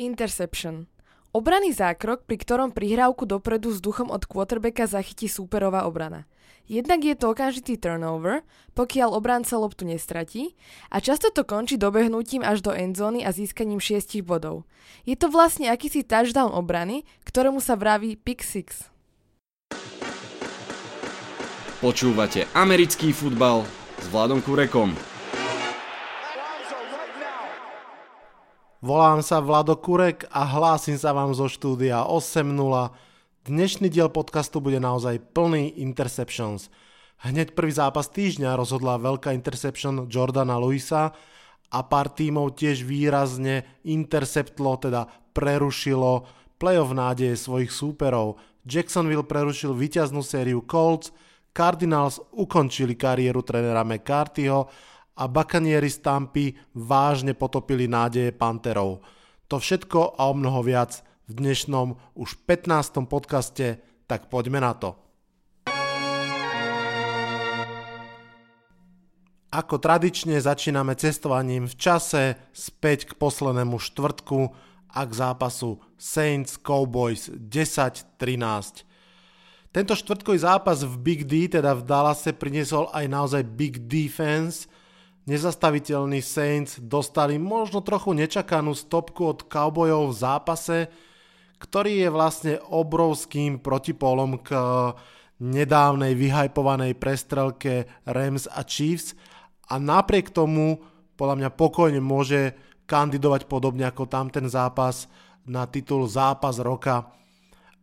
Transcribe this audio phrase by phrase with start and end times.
[0.00, 0.88] Interception.
[1.36, 6.24] Obraný zákrok, pri ktorom prihrávku dopredu s duchom od quarterbacka zachytí súperová obrana.
[6.64, 8.40] Jednak je to okamžitý turnover,
[8.72, 10.56] pokiaľ obranca loptu nestratí
[10.88, 14.64] a často to končí dobehnutím až do endzóny a získaním 6 bodov.
[15.04, 18.88] Je to vlastne akýsi touchdown obrany, ktorému sa vraví pick six.
[21.84, 23.68] Počúvate americký futbal
[24.00, 25.09] s Vladom Kurekom.
[28.80, 32.48] Volám sa Vlado Kurek a hlásim sa vám zo štúdia 8.0.
[33.44, 36.72] Dnešný diel podcastu bude naozaj plný interceptions.
[37.20, 41.12] Hneď prvý zápas týždňa rozhodla veľká interception Jordana Luisa
[41.68, 45.04] a pár tímov tiež výrazne interceptlo, teda
[45.36, 46.24] prerušilo
[46.56, 48.40] playoff nádeje svojich súperov.
[48.64, 51.12] Jacksonville prerušil víťaznú sériu Colts,
[51.52, 54.72] Cardinals ukončili kariéru trénera McCarthyho
[55.20, 59.04] a Buccaneeri z Tampy vážne potopili nádeje Panterov.
[59.52, 63.04] To všetko a o mnoho viac v dnešnom už 15.
[63.04, 64.96] podcaste, tak poďme na to.
[69.50, 74.40] Ako tradične začíname cestovaním v čase späť k poslednému štvrtku
[74.94, 78.86] a k zápasu Saints Cowboys 10-13.
[79.74, 84.64] Tento štvrtkový zápas v Big D, teda v Dallase, priniesol aj naozaj big defense–
[85.28, 90.78] nezastaviteľní Saints dostali možno trochu nečakanú stopku od Cowboyov v zápase,
[91.60, 94.56] ktorý je vlastne obrovským protipolom k
[95.40, 99.16] nedávnej vyhajpovanej prestrelke Rams a Chiefs
[99.68, 100.80] a napriek tomu
[101.16, 102.56] podľa mňa pokojne môže
[102.88, 105.08] kandidovať podobne ako tam ten zápas
[105.44, 107.12] na titul zápas roka.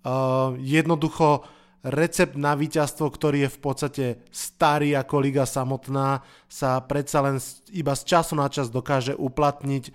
[0.02, 1.46] Uh, jednoducho
[1.88, 6.22] recept na víťazstvo, ktorý je v podstate starý ako liga samotná,
[6.52, 7.40] sa predsa len
[7.72, 9.86] iba z času na čas dokáže uplatniť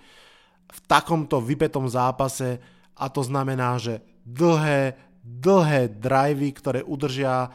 [0.73, 2.57] v takomto vypetom zápase
[2.97, 7.49] a to znamená, že dlhé, dlhé drivey, ktoré udržia e,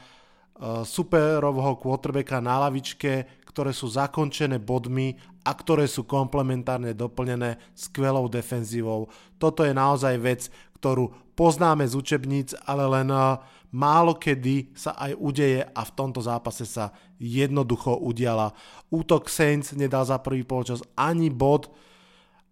[0.86, 9.11] superovho quarterbacka na lavičke, ktoré sú zakončené bodmi a ktoré sú komplementárne doplnené skvelou defenzívou.
[9.41, 10.46] Toto je naozaj vec,
[10.79, 13.42] ktorú poznáme z učebníc, ale len uh,
[13.73, 18.56] málo kedy sa aj udeje a v tomto zápase sa jednoducho udiala.
[18.89, 21.68] Útok Saints nedal za prvý polčas ani bod,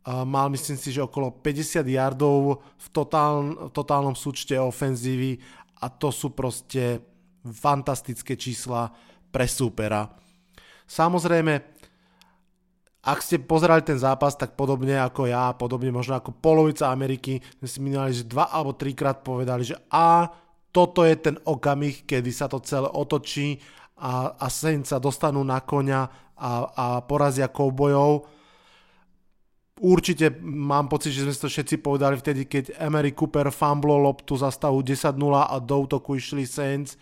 [0.06, 5.40] mal myslím si, že okolo 50 yardov v, totál, v totálnom súčte ofenzívy
[5.82, 7.02] a to sú proste
[7.42, 8.90] fantastické čísla
[9.30, 10.06] pre supera.
[10.86, 11.54] Samozrejme,
[13.06, 17.68] ak ste pozerali ten zápas, tak podobne ako ja, podobne možno ako polovica Ameriky, sme
[17.70, 20.26] si minuli, že dva alebo trikrát povedali, že a
[20.76, 23.56] toto je ten okamih, kedy sa to celé otočí
[23.96, 26.00] a, a Saints sa dostanú na koňa
[26.36, 28.28] a, a porazia koubojov.
[29.80, 34.52] Určite mám pocit, že sme to všetci povedali vtedy, keď Emery Cooper fumblo loptu za
[34.52, 37.00] stavu 10-0 a do útoku išli Saints.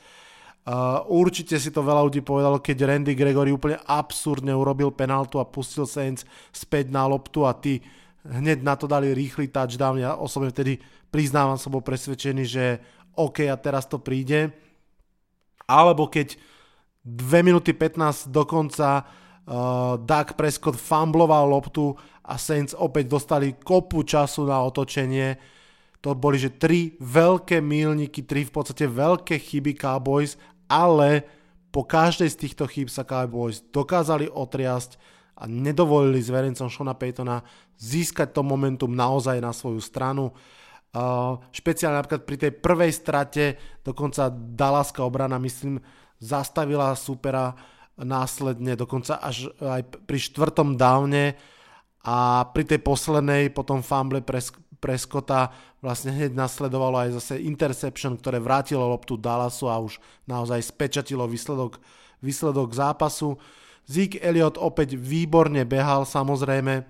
[0.64, 5.44] Uh, určite si to veľa ľudí povedalo, keď Randy Gregory úplne absurdne urobil penaltu a
[5.44, 6.24] pustil Saints
[6.54, 7.84] späť na loptu a tí
[8.24, 10.00] hneď na to dali rýchly touchdown.
[10.00, 10.80] Ja osobne vtedy
[11.12, 12.64] priznávam, som bol presvedčený, že
[13.16, 14.52] OK a teraz to príde.
[15.64, 16.36] Alebo keď
[17.04, 21.92] 2 minúty 15 dokonca uh, Doug Prescott fumbloval loptu
[22.24, 25.36] a Saints opäť dostali kopu času na otočenie.
[26.00, 30.36] To boli, že tri veľké milníky, tri v podstate veľké chyby Cowboys,
[30.68, 31.24] ale
[31.72, 34.96] po každej z týchto chýb sa Cowboys dokázali otriasť
[35.34, 37.42] a nedovolili zverencom Shona Paytona
[37.76, 40.30] získať to momentum naozaj na svoju stranu.
[40.94, 43.44] Uh, špeciálne napríklad pri tej prvej strate,
[43.82, 45.82] dokonca Dallaska obrana, myslím,
[46.22, 47.50] zastavila supera
[47.98, 51.34] následne, dokonca až aj pri štvrtom downe
[52.06, 54.38] a pri tej poslednej potom fumble pre,
[55.80, 59.96] vlastne hneď nasledovalo aj zase interception, ktoré vrátilo loptu Dallasu a už
[60.28, 61.80] naozaj spečatilo výsledok,
[62.20, 63.40] výsledok zápasu.
[63.88, 66.84] Zeke Elliot opäť výborne behal samozrejme.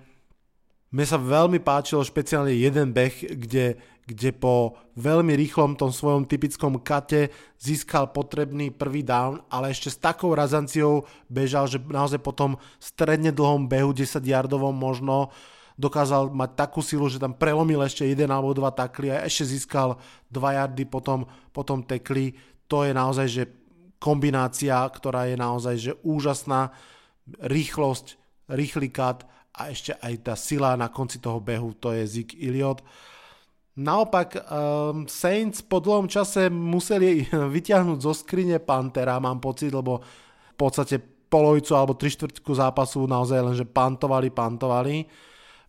[0.94, 6.76] Mne sa veľmi páčilo špeciálne jeden beh, kde kde po veľmi rýchlom tom svojom typickom
[6.84, 12.60] kate získal potrebný prvý down, ale ešte s takou razanciou bežal, že naozaj po tom
[12.76, 15.32] stredne dlhom behu 10 yardovom možno
[15.74, 19.98] dokázal mať takú silu, že tam prelomil ešte jeden alebo dva takly a ešte získal
[20.30, 22.36] 2 yardy potom, potom tekli.
[22.70, 23.42] To je naozaj, že
[23.98, 26.70] kombinácia, ktorá je naozaj, že úžasná.
[27.40, 28.20] Rýchlosť,
[28.52, 29.24] rýchly kat
[29.56, 32.84] a ešte aj tá sila na konci toho behu, to je Zeke Iliot.
[33.74, 39.98] Naopak um, Saints po dlhom čase museli vyťahnuť zo skrine Pantera, mám pocit, lebo
[40.54, 45.02] v podstate polovicu alebo tri štvrtku zápasu naozaj len, že pantovali, pantovali.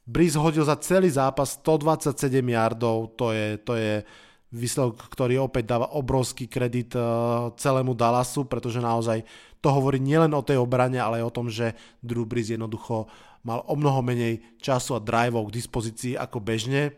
[0.05, 4.05] Breeze hodil za celý zápas 127 yardov, to je, to je
[4.53, 9.25] výsledok, ktorý opäť dáva obrovský kredit uh, celému Dallasu, pretože naozaj
[9.65, 11.73] to hovorí nielen o tej obrane, ale aj o tom, že
[12.05, 13.09] Drew Brees jednoducho
[13.41, 16.93] mal o mnoho menej času a driveov k dispozícii ako bežne.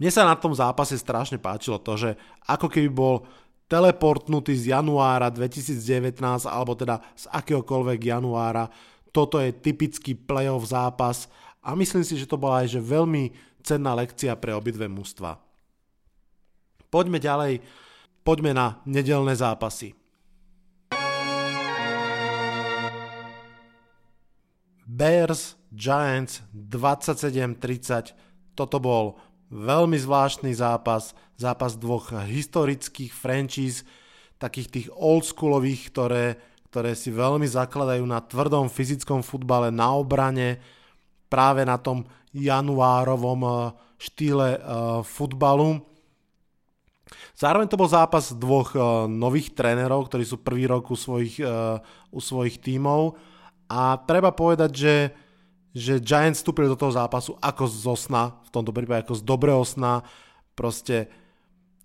[0.00, 2.10] Mne sa na tom zápase strašne páčilo to, že
[2.46, 3.26] ako keby bol
[3.68, 6.18] teleportnutý z januára 2019
[6.48, 8.72] alebo teda z akéhokoľvek januára
[9.12, 11.26] toto je typický playoff zápas
[11.64, 13.32] a myslím si, že to bola aj že veľmi
[13.64, 15.36] cenná lekcia pre obidve mužstva.
[16.88, 17.60] Poďme ďalej,
[18.24, 19.92] poďme na nedelné zápasy.
[24.88, 28.16] Bears Giants 27-30.
[28.56, 33.84] Toto bol veľmi zvláštny zápas, zápas dvoch historických franchise,
[34.38, 36.24] takých tých oldschoolových, ktoré
[36.68, 40.60] ktoré si veľmi zakladajú na tvrdom fyzickom futbale, na obrane,
[41.32, 42.04] práve na tom
[42.36, 43.52] januárovom eh,
[43.98, 45.82] štýle uh, futbalu.
[47.34, 51.42] Zároveň to bol zápas dvoch uh, nových trénerov, ktorí sú prvý rok u svojich,
[52.14, 53.18] u svojich tímov
[53.66, 54.94] a treba povedať, že,
[55.78, 59.62] že Giants vstúpili do toho zápasu ako zo sna, v tomto prípade ako z dobrého
[59.62, 60.02] sna,
[60.58, 61.06] proste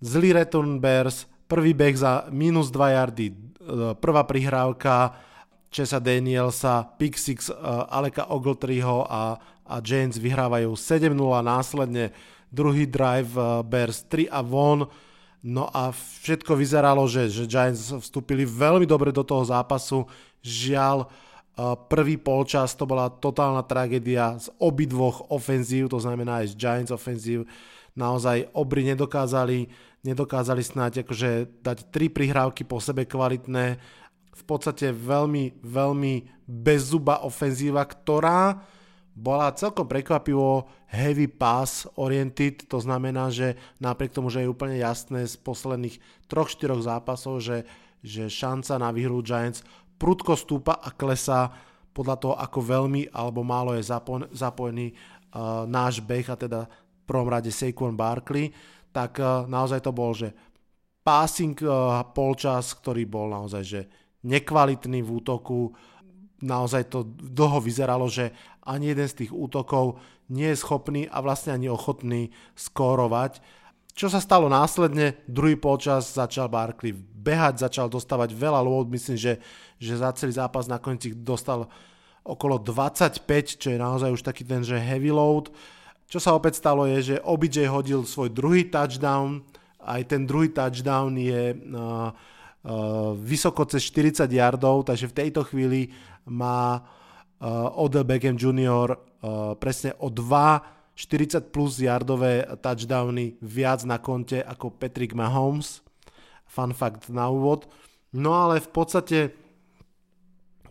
[0.01, 3.27] zlý return Bears, prvý beh za minus 2 yardy,
[3.63, 5.15] E, prvá prihrávka
[5.71, 7.55] Česa Danielsa, pick six e,
[7.89, 12.11] Aleka Ogletreeho a, a James vyhrávajú 7-0, následne.
[12.51, 14.85] Druhý drive e, Bears 3 a von,
[15.39, 20.03] no a všetko vyzeralo, že, že Giants vstúpili veľmi dobre do toho zápasu,
[20.43, 21.07] žiaľ
[21.89, 27.45] prvý polčas to bola totálna tragédia z obidvoch ofenzív, to znamená aj z Giants ofenzív,
[27.93, 29.69] naozaj obry nedokázali
[30.03, 33.79] nedokázali snáď akože dať tri prihrávky po sebe kvalitné,
[34.33, 36.13] v podstate veľmi, veľmi
[36.43, 38.59] bezzuba ofenzíva, ktorá
[39.13, 45.29] bola celkom prekvapivo heavy pass oriented, to znamená, že napriek tomu, že je úplne jasné
[45.29, 47.63] z posledných 3-4 zápasov, že,
[48.01, 49.61] že šanca na výhru Giants
[50.03, 51.47] prudko stúpa a klesá
[51.95, 53.87] podľa toho, ako veľmi alebo málo je
[54.35, 58.51] zapojený uh, náš beh a teda v prvom rade Saquon Barkley
[58.93, 60.31] tak eh, naozaj to bol, že
[61.01, 61.73] passing eh,
[62.13, 63.81] polčas, ktorý bol naozaj že
[64.23, 65.73] nekvalitný v útoku,
[66.45, 68.31] naozaj to dlho vyzeralo, že
[68.63, 69.99] ani jeden z tých útokov
[70.31, 73.43] nie je schopný a vlastne ani ochotný skórovať.
[73.93, 79.37] Čo sa stalo následne, druhý polčas začal Barkley behať, začal dostávať veľa load, myslím, že,
[79.77, 81.69] že za celý zápas nakoniec ich dostal
[82.25, 83.21] okolo 25,
[83.61, 85.53] čo je naozaj už taký ten, že heavy load.
[86.09, 89.45] Čo sa opäť stalo je, že OBJ hodil svoj druhý touchdown,
[89.83, 95.93] aj ten druhý touchdown je uh, uh, vysoko cez 40 yardov, takže v tejto chvíli
[96.25, 98.95] má uh, Odell Beckham Jr.
[99.21, 105.81] Uh, presne o 2 40 plus yardové touchdowny viac na konte ako Patrick Mahomes.
[106.45, 107.65] Fun fact na úvod.
[108.13, 109.33] No ale v podstate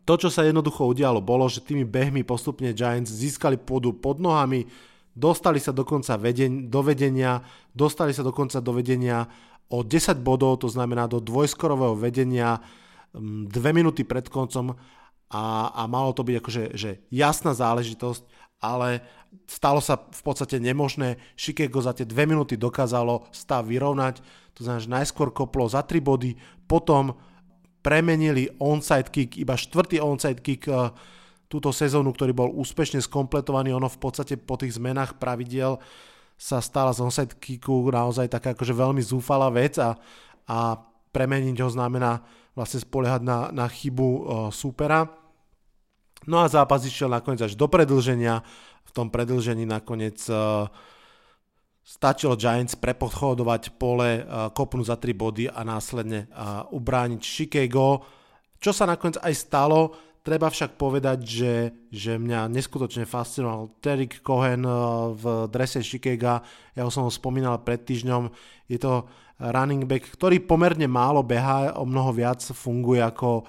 [0.03, 4.67] to, čo sa jednoducho udialo, bolo, že tými behmi postupne Giants získali pôdu pod nohami,
[5.15, 9.27] dostali sa dokonca veden- do vedenia, dostali sa dokonca do vedenia
[9.71, 12.59] o 10 bodov, to znamená do dvojskorového vedenia
[13.15, 14.75] mm, dve minúty pred koncom
[15.33, 19.03] a, a malo to byť akože že jasná záležitosť, ale
[19.50, 21.19] stalo sa v podstate nemožné.
[21.35, 24.22] Chicago za tie dve minúty dokázalo stav vyrovnať,
[24.55, 26.39] to znamená, že najskôr koplo za 3 body,
[26.70, 27.19] potom
[27.82, 30.94] premenili onside kick, iba štvrtý onside kick uh,
[31.51, 33.75] túto sezónu, ktorý bol úspešne skompletovaný.
[33.75, 35.82] Ono v podstate po tých zmenách pravidiel
[36.39, 39.98] sa stala z onside kicku naozaj taká akože veľmi zúfalá vec a,
[40.48, 40.81] a
[41.13, 42.25] premeniť ho znamená
[42.56, 45.21] vlastne spoliehať na, na chybu uh, súpera.
[46.26, 48.43] No a zápas išiel nakoniec až do predlženia.
[48.86, 50.70] V tom predlžení nakoniec uh,
[51.82, 58.06] stačilo Giants prepodchodovať pole, uh, kopnúť za 3 body a následne uh, ubrániť Chicago.
[58.62, 59.81] Čo sa nakoniec aj stalo,
[60.22, 61.55] Treba však povedať, že,
[61.91, 64.62] že mňa neskutočne fascinoval Terry Cohen
[65.19, 66.38] v drese Chicago.
[66.79, 68.31] Ja ho som ho spomínal pred týždňom.
[68.70, 69.10] Je to
[69.43, 73.43] running back, ktorý pomerne málo beha, o mnoho viac funguje ako,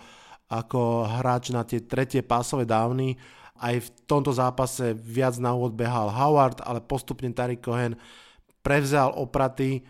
[0.49, 3.15] ako hráč na tie tretie pásové dávny.
[3.59, 7.95] Aj v tomto zápase viac na úvod behal Howard, ale postupne Terry Cohen
[8.63, 9.83] prevzal opraty,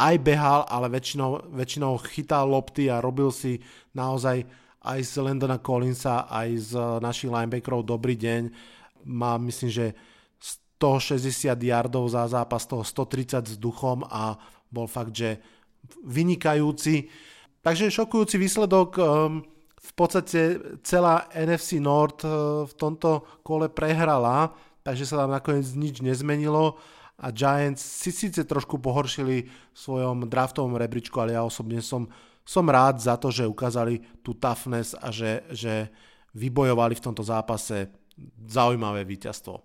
[0.00, 3.60] aj behal, ale väčšinou, väčšinou chytal lopty a robil si
[3.92, 4.48] naozaj
[4.80, 6.72] aj z Landona Collinsa, aj z
[7.04, 8.42] našich linebackerov dobrý deň.
[9.04, 9.86] Má myslím, že
[10.80, 14.40] 160 yardov za zápas, toho 130 s duchom a
[14.72, 15.36] bol fakt, že
[16.00, 17.12] vynikajúci.
[17.60, 18.96] Takže šokujúci výsledok.
[18.96, 19.44] Ehm,
[19.80, 22.32] v podstate celá NFC North eh,
[22.68, 24.52] v tomto kole prehrala,
[24.84, 26.76] takže sa tam nakoniec nič nezmenilo
[27.20, 32.08] a Giants si síce trošku pohoršili v svojom draftovom rebríčku, ale ja osobne som,
[32.48, 35.92] som rád za to, že ukázali tú toughness a že, že
[36.32, 37.92] vybojovali v tomto zápase
[38.48, 39.60] zaujímavé víťazstvo.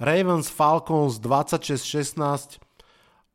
[0.00, 2.58] Ravens Falcons 26-16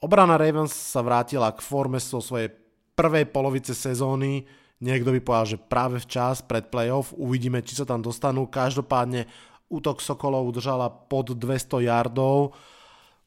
[0.03, 2.51] Obrana Ravens sa vrátila k forme so svojej
[2.95, 4.47] prvej polovice sezóny.
[4.79, 7.15] Niekto by povedal, že práve včas pred playoff.
[7.15, 8.47] Uvidíme, či sa tam dostanú.
[8.47, 9.27] Každopádne
[9.71, 12.55] útok Sokolov udržala pod 200 yardov.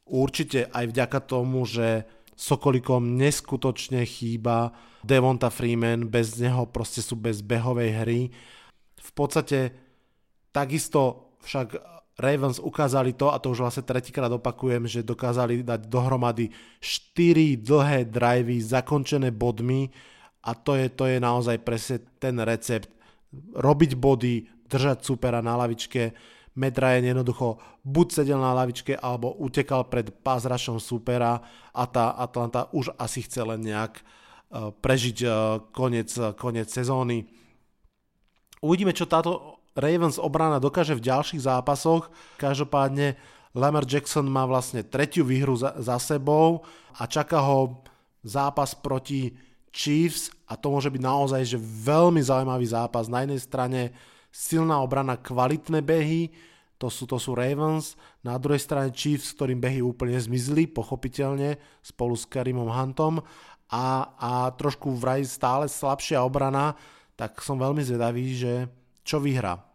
[0.08, 2.08] Určite aj vďaka tomu, že
[2.38, 4.70] Sokolikom neskutočne chýba
[5.02, 8.20] Devonta Freeman, bez neho proste sú bez behovej hry.
[8.94, 9.74] V podstate
[10.54, 16.50] takisto však Ravens ukázali to, a to už vlastne tretíkrát opakujem, že dokázali dať dohromady
[16.82, 19.86] 4 dlhé drivey zakončené bodmi
[20.42, 22.90] a to je, to je naozaj presne ten recept.
[23.54, 26.10] Robiť body, držať supera na lavičke,
[26.58, 31.38] Matt Ryan jednoducho buď sedel na lavičke alebo utekal pred pázrašom supera
[31.70, 34.02] a tá Atlanta už asi chce len nejak e,
[34.74, 35.28] prežiť e,
[35.70, 37.30] koniec, koniec sezóny.
[38.58, 42.10] Uvidíme, čo táto Ravens obrana dokáže v ďalších zápasoch.
[42.42, 43.14] Každopádne
[43.54, 46.66] Lamar Jackson má vlastne tretiu výhru za, za sebou
[46.98, 47.86] a čaká ho
[48.26, 49.38] zápas proti
[49.70, 53.06] Chiefs a to môže byť naozaj že veľmi zaujímavý zápas.
[53.06, 53.80] Na jednej strane
[54.34, 56.34] silná obrana, kvalitné behy,
[56.78, 62.14] to sú, to sú Ravens, na druhej strane Chiefs, ktorým behy úplne zmizli, pochopiteľne, spolu
[62.14, 63.18] s Karimom Huntom
[63.70, 66.78] a, a trošku vraj stále slabšia obrana,
[67.18, 68.52] tak som veľmi zvedavý, že
[69.02, 69.67] čo vyhrá.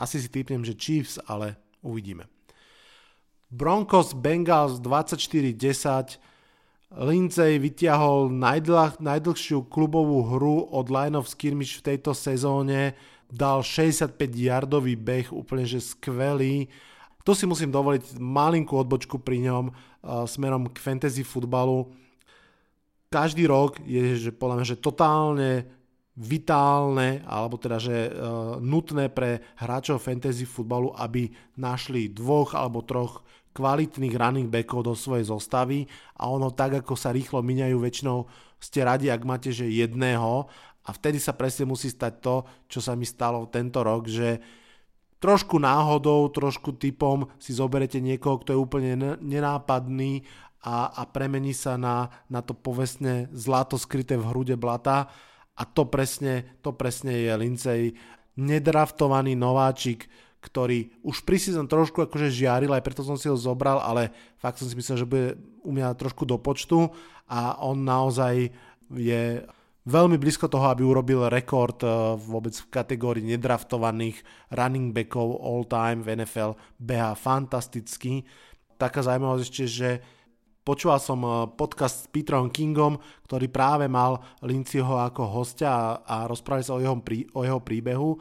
[0.00, 2.24] Asi si typnem, že Chiefs, ale uvidíme.
[3.52, 6.16] Broncos Bengals 24-10.
[6.90, 12.96] Lindsay vytiahol najdlh, najdlhšiu klubovú hru od line of skirmish v tejto sezóne.
[13.30, 16.66] Dal 65-yardový beh, úplne že skvelý.
[17.22, 21.92] Tu si musím dovoliť malinkú odbočku pri ňom uh, smerom k fantasy futbalu.
[23.10, 25.50] Každý rok je že podľa mňa, že totálne
[26.20, 33.24] vitálne, alebo teda, že uh, nutné pre hráčov fantasy futbalu, aby našli dvoch alebo troch
[33.56, 35.88] kvalitných running backov do svojej zostavy
[36.20, 38.28] a ono tak, ako sa rýchlo miňajú, väčšinou
[38.60, 40.44] ste radi, ak máte, že jedného.
[40.84, 44.40] A vtedy sa presne musí stať to, čo sa mi stalo tento rok, že
[45.20, 50.24] trošku náhodou, trošku typom si zoberete niekoho, kto je úplne nenápadný
[50.60, 55.08] a, a premení sa na, na to povestne zlato skryté v hrude blata
[55.60, 57.80] a to presne, to presne je Lincej,
[58.40, 60.08] nedraftovaný nováčik,
[60.40, 64.08] ktorý už pri season trošku akože žiaril, aj preto som si ho zobral, ale
[64.40, 65.28] fakt som si myslel, že bude
[65.60, 66.88] u mňa trošku do počtu
[67.28, 68.48] a on naozaj
[68.96, 69.44] je
[69.84, 74.24] veľmi blízko toho, aby urobil rekord eh, vôbec v kategórii nedraftovaných
[74.56, 76.56] running backov all time v NFL.
[76.80, 78.24] Beha fantasticky.
[78.80, 79.90] Taká zaujímavosť ešte, že
[80.70, 82.94] Počúval som eh, podcast s Petrom Kingom,
[83.26, 87.58] ktorý práve mal Lincieho ako hostia a, a rozprávali sa o jeho, prí, o jeho
[87.58, 88.14] príbehu.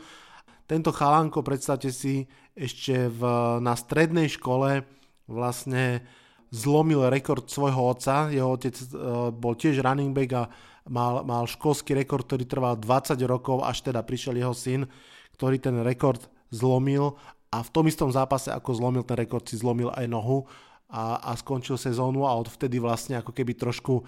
[0.65, 2.25] Tento chalanko, predstavte si,
[2.57, 3.21] ešte v,
[3.61, 4.81] na strednej škole
[5.29, 6.01] vlastne
[6.49, 8.33] zlomil rekord svojho otca.
[8.33, 10.43] Jeho otec uh, bol tiež running back a
[10.89, 14.89] mal, mal školský rekord, ktorý trval 20 rokov, až teda prišiel jeho syn,
[15.37, 17.13] ktorý ten rekord zlomil
[17.49, 20.45] a v tom istom zápase, ako zlomil ten rekord, si zlomil aj nohu
[20.89, 24.01] a, a skončil sezónu a odvtedy vlastne ako keby trošku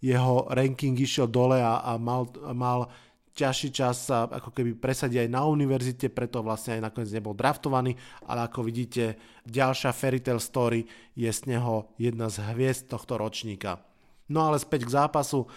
[0.00, 2.88] jeho ranking išiel dole a, a mal, mal
[3.34, 7.94] ťažší čas sa ako keby presadiť aj na univerzite, preto vlastne aj nakoniec nebol draftovaný,
[8.26, 10.84] ale ako vidíte, ďalšia fairy tale story
[11.14, 13.80] je z neho jedna z hviezd tohto ročníka.
[14.30, 15.50] No ale späť k zápasu.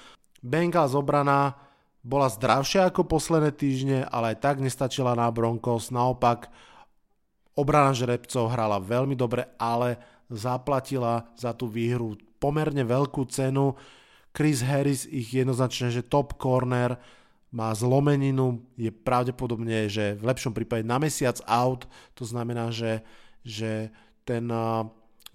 [0.44, 1.56] Bengals obrana
[2.04, 5.88] bola zdravšia ako posledné týždne, ale aj tak nestačila na Broncos.
[5.88, 6.52] Naopak,
[7.56, 13.76] obrana žrebcov hrala veľmi dobre, ale zaplatila za tú výhru pomerne veľkú cenu.
[14.34, 17.00] Chris Harris ich jednoznačne, že top corner,
[17.54, 21.86] má zlomeninu, je pravdepodobne, že v lepšom prípade na mesiac out,
[22.18, 23.06] to znamená, že,
[23.46, 23.94] že
[24.26, 24.50] ten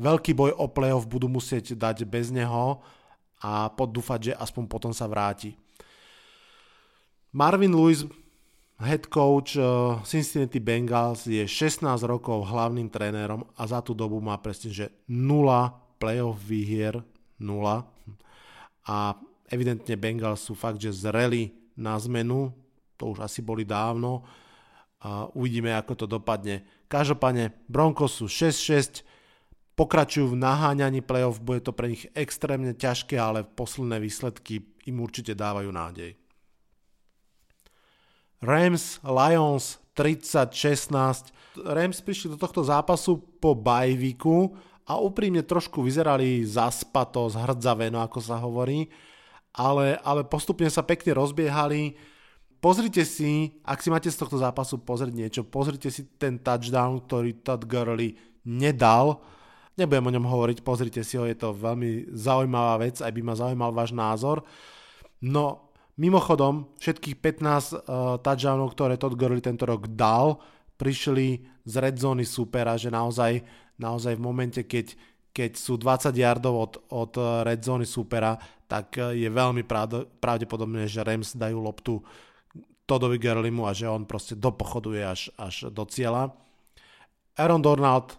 [0.02, 2.82] veľký boj o playoff budú musieť dať bez neho
[3.38, 5.54] a poddúfať, že aspoň potom sa vráti.
[7.30, 8.02] Marvin Lewis
[8.78, 9.66] Head coach eh,
[10.06, 15.98] Cincinnati Bengals je 16 rokov hlavným trénerom a za tú dobu má presne, že 0
[15.98, 17.02] playoff výhier,
[17.42, 17.82] 0.
[18.86, 18.96] A
[19.50, 22.54] evidentne Bengals sú fakt, že zreli na zmenu,
[22.94, 24.22] to už asi boli dávno.
[25.02, 26.62] A uvidíme, ako to dopadne.
[26.86, 29.02] Každopádne Broncos sú 6-6,
[29.74, 35.34] pokračujú v naháňaní playoff, bude to pre nich extrémne ťažké, ale posledné výsledky im určite
[35.34, 36.27] dávajú nádej.
[38.38, 41.34] Rams Lions 30-16.
[41.58, 44.54] Rams prišli do tohto zápasu po bajviku
[44.86, 48.88] a úprimne trošku vyzerali zaspato, zhrdzavé, no ako sa hovorí,
[49.52, 51.98] ale, ale postupne sa pekne rozbiehali.
[52.58, 57.42] Pozrite si, ak si máte z tohto zápasu pozrieť niečo, pozrite si ten touchdown, ktorý
[57.42, 59.20] Todd Gurley nedal.
[59.78, 63.34] Nebudem o ňom hovoriť, pozrite si ho, je to veľmi zaujímavá vec, aj by ma
[63.38, 64.42] zaujímal váš názor.
[65.22, 65.67] No,
[65.98, 70.38] mimochodom, všetkých 15 uh, touchdownov, ktoré Todd Gurley tento rok dal,
[70.78, 73.42] prišli z red zóny supera, že naozaj
[73.78, 74.98] naozaj v momente, keď,
[75.30, 78.36] keď sú 20 yardov od, od eh, red zóny supera,
[78.66, 79.64] tak eh, je veľmi
[80.20, 82.02] pravdepodobné, že Rams dajú loptu
[82.84, 86.34] Todovi Gerlimu a že on proste dopochoduje až, až do cieľa.
[87.38, 88.18] Aaron Donald,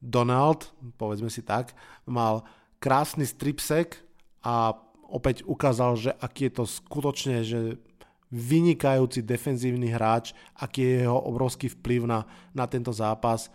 [0.00, 1.76] Donald, povedzme si tak,
[2.08, 2.46] mal
[2.80, 4.00] krásny stripsek
[4.40, 4.72] a
[5.08, 7.80] opäť ukázal, že aký je to skutočne, že
[8.34, 13.46] vynikajúci defenzívny hráč, aký je jeho obrovský vplyv na, na tento zápas.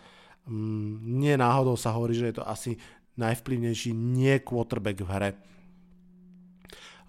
[0.48, 2.80] Mm, nie náhodou sa hovorí, že je to asi
[3.20, 5.30] najvplyvnejší nie quarterback v hre.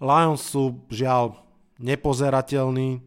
[0.02, 1.38] Lions sú žiaľ
[1.80, 3.00] nepozerateľní,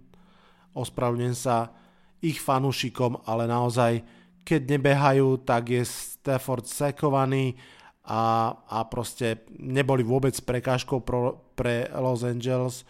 [0.74, 1.76] ospravedlňujem sa
[2.24, 4.02] ich fanúšikom, ale naozaj
[4.46, 7.58] keď nebehajú, tak je Stafford sekovaný
[8.06, 12.86] a, a proste neboli vôbec prekážkou pro, pre Los Angeles.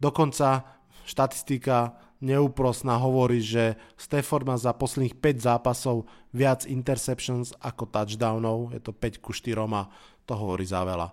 [0.00, 0.64] Dokonca
[1.04, 8.80] štatistika neúprosná hovorí, že Stafford má za posledných 5 zápasov viac interceptions ako touchdownov, je
[8.80, 9.82] to 5 ku 4 a
[10.24, 11.12] to hovorí za veľa.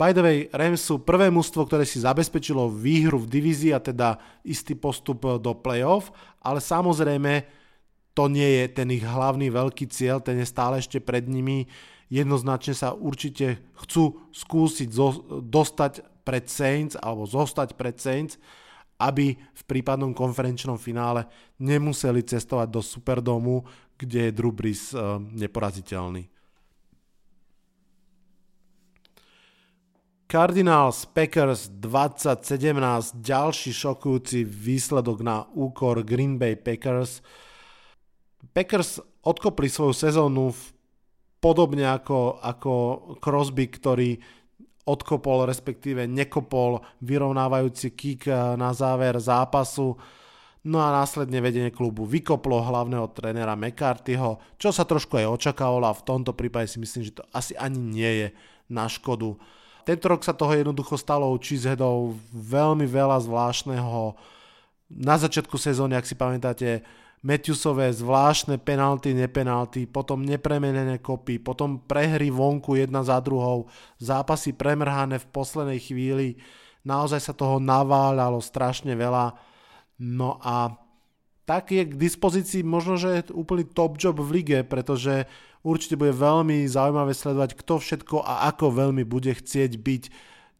[0.00, 4.16] By the way, Rams sú prvé mužstvo, ktoré si zabezpečilo výhru v divízii a teda
[4.40, 6.08] istý postup do playoff,
[6.40, 7.44] ale samozrejme
[8.16, 11.68] to nie je ten ich hlavný veľký cieľ, ten je stále ešte pred nimi.
[12.10, 14.90] Jednoznačne sa určite chcú skúsiť
[15.46, 15.92] dostať
[16.26, 18.36] pred Saints alebo zostať pred Saints
[19.00, 21.24] aby v prípadnom konferenčnom finále
[21.56, 23.64] nemuseli cestovať do Superdomu,
[23.96, 26.28] kde je Drew Brees uh, neporaziteľný.
[30.30, 37.18] Cardinals Packers 2017, ďalší šokujúci výsledok na úkor Green Bay Packers.
[38.54, 40.54] Packers odkopli svoju sezónu
[41.40, 42.72] podobne ako, ako
[43.18, 44.20] Crosby, ktorý
[44.84, 49.96] odkopol, respektíve nekopol vyrovnávajúci kick eh, na záver zápasu.
[50.60, 55.96] No a následne vedenie klubu vykoplo hlavného trénera McCarthyho, čo sa trošku aj očakávalo a
[55.96, 58.28] v tomto prípade si myslím, že to asi ani nie je
[58.68, 59.40] na škodu.
[59.88, 64.12] Tento rok sa toho jednoducho stalo u Cheeseheadov veľmi veľa zvláštneho.
[64.92, 66.84] Na začiatku sezóny, ak si pamätáte,
[67.20, 73.68] Matthewsové zvláštne penalty, nepenalty, potom nepremenené kopy, potom prehry vonku jedna za druhou,
[74.00, 76.40] zápasy premrhané v poslednej chvíli,
[76.80, 79.36] naozaj sa toho naváľalo strašne veľa.
[80.00, 80.80] No a
[81.44, 85.28] tak je k dispozícii možno, že je úplný top job v lige, pretože
[85.60, 90.02] určite bude veľmi zaujímavé sledovať, kto všetko a ako veľmi bude chcieť byť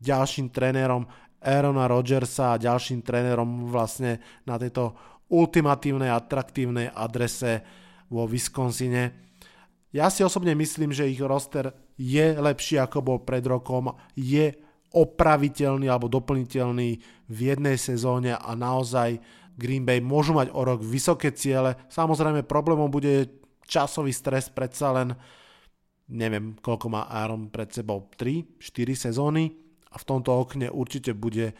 [0.02, 1.08] ďalším trénerom
[1.40, 4.92] Aarona Rodgersa a ďalším trénerom vlastne na tejto
[5.30, 7.62] ultimatívnej atraktívnej adrese
[8.10, 9.30] vo Wisconsine.
[9.94, 14.54] Ja si osobne myslím, že ich roster je lepší ako bol pred rokom, je
[14.90, 16.88] opraviteľný alebo doplniteľný
[17.30, 19.22] v jednej sezóne a naozaj
[19.54, 21.78] Green Bay môžu mať o rok vysoké ciele.
[21.86, 25.14] Samozrejme problémom bude časový stres predsa len
[26.10, 29.54] neviem, koľko má Aaron pred sebou, 3, 4 sezóny
[29.94, 31.54] a v tomto okne určite bude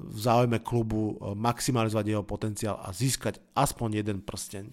[0.00, 4.72] v záujme klubu e, maximalizovať jeho potenciál a získať aspoň jeden prsteň.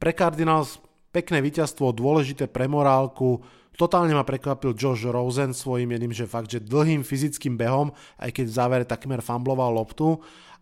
[0.00, 0.80] Pre Cardinals
[1.12, 3.44] pekné víťazstvo, dôležité pre morálku.
[3.76, 8.44] Totálne ma prekvapil Josh Rosen svojím jedným, že fakt, že dlhým fyzickým behom, aj keď
[8.48, 10.18] v závere takmer fambloval loptu,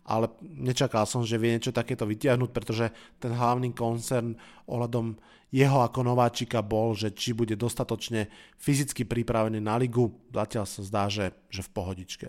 [0.09, 2.89] ale nečakal som, že vie niečo takéto vytiahnuť, pretože
[3.21, 4.33] ten hlavný koncern
[4.65, 5.15] ohľadom
[5.49, 10.13] jeho ako nováčika bol, že či bude dostatočne fyzicky pripravený na ligu.
[10.29, 12.27] Zatiaľ sa zdá, že, že v pohodičke.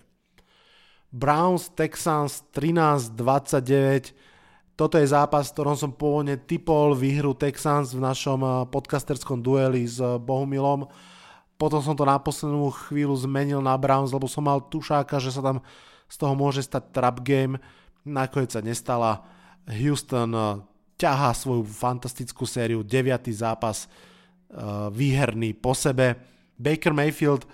[1.10, 4.14] Browns Texans 13-29.
[4.78, 9.84] Toto je zápas, v ktorom som pôvodne typol výhru Texans v našom eh, podcasterskom dueli
[9.84, 10.86] s eh, Bohumilom.
[11.60, 15.44] Potom som to na poslednú chvíľu zmenil na Browns, lebo som mal tušáka, že sa
[15.44, 15.60] tam
[16.08, 17.60] z toho môže stať trap game.
[18.06, 19.26] Nakoniec sa nestala.
[19.68, 20.62] Houston eh,
[20.96, 23.28] ťahá svoju fantastickú sériu, 9.
[23.32, 23.88] zápas
[24.90, 26.18] výherný po sebe.
[26.58, 27.46] Baker Mayfield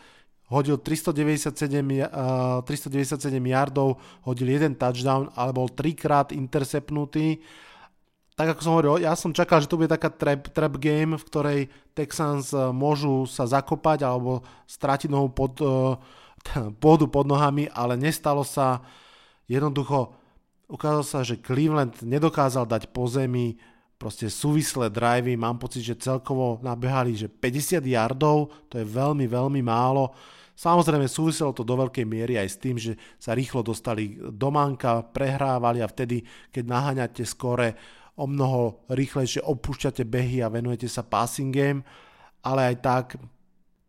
[0.50, 1.52] hodil 397,
[2.06, 7.42] uh, 397 yardov, hodil jeden touchdown, ale bol trikrát interceptnutý.
[8.36, 11.26] Tak ako som hovoril, ja som čakal, že to bude taká trap, trap game, v
[11.26, 11.60] ktorej
[11.96, 15.96] Texans uh, môžu sa zakopať alebo stratiť nohu pod, uh,
[16.82, 18.84] pôdu pod nohami, ale nestalo sa.
[19.46, 20.26] Jednoducho
[20.66, 23.54] Ukázalo sa, že Cleveland nedokázal dať po zemi
[23.96, 29.60] proste súvislé drivey, mám pocit, že celkovo nabehali, že 50 yardov, to je veľmi, veľmi
[29.64, 30.12] málo.
[30.56, 35.04] Samozrejme súviselo to do veľkej miery aj s tým, že sa rýchlo dostali do manka,
[35.04, 37.76] prehrávali a vtedy, keď naháňate skore,
[38.16, 41.84] o mnoho rýchlejšie opúšťate behy a venujete sa passing game,
[42.40, 43.06] ale aj tak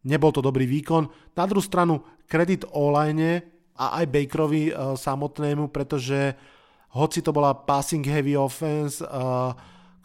[0.04, 1.08] nebol to dobrý výkon.
[1.32, 3.48] Na druhú stranu kredit online
[3.80, 6.36] a aj Bakerovi uh, samotnému, pretože
[6.92, 9.56] hoci to bola passing heavy offense, uh,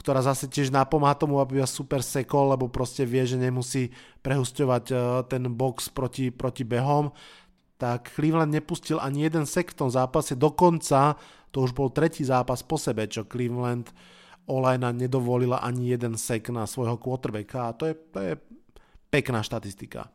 [0.03, 3.95] ktorá zase tiež napomáha tomu, aby vás super sekol, lebo proste vie, že nemusí
[4.27, 4.99] prehusťovať uh,
[5.31, 7.15] ten box proti, proti behom,
[7.79, 11.19] tak Cleveland nepustil ani jeden sek v tom zápase, dokonca
[11.55, 13.95] to už bol tretí zápas po sebe, čo Cleveland
[14.51, 17.71] Olajna nedovolila ani jeden sek na svojho quarterbacka.
[17.71, 18.33] A to je, to je
[19.07, 20.11] pekná štatistika.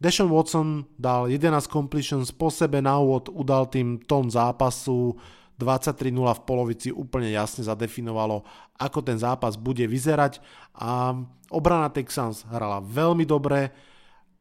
[0.00, 5.12] Deshaun Watson dal 11 completions po sebe na úvod, udal tým tón zápasu,
[5.60, 8.40] 23-0 v polovici úplne jasne zadefinovalo,
[8.80, 10.40] ako ten zápas bude vyzerať
[10.80, 11.12] a
[11.52, 13.68] obrana Texans hrala veľmi dobre,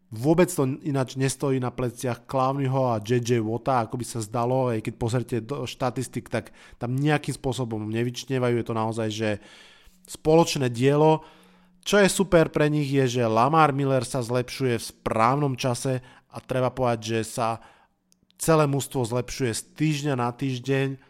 [0.10, 4.82] vôbec to ináč nestojí na pleciach Clowneyho a JJ Wota, ako by sa zdalo, aj
[4.82, 9.29] keď pozrite do štatistik, tak tam nejakým spôsobom nevyčnevajú, je to naozaj, že
[10.08, 11.21] spoločné dielo,
[11.86, 16.38] čo je super pre nich je, že Lamar Miller sa zlepšuje v správnom čase a
[16.41, 17.62] treba povedať, že sa
[18.39, 21.09] celé mužstvo zlepšuje z týždňa na týždeň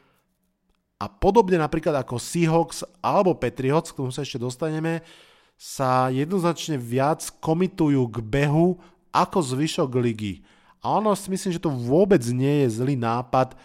[1.00, 5.00] a podobne napríklad ako Seahawks alebo Patriots, k tomu sa ešte dostaneme,
[5.56, 8.76] sa jednoznačne viac komitujú k behu
[9.16, 10.44] ako zvyšok ligy.
[10.84, 13.56] A ono si myslím, že to vôbec nie je zlý nápad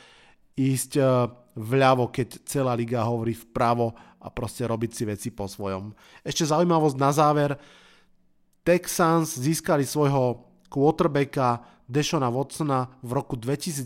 [0.55, 1.07] ísť eh,
[1.55, 5.95] vľavo, keď celá liga hovorí vpravo a proste robiť si veci po svojom.
[6.23, 7.51] Ešte zaujímavosť na záver.
[8.65, 10.41] Texans získali svojho
[10.73, 13.85] quarterbacka Deshona Watsona v roku 2017